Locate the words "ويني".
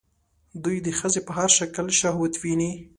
2.37-2.71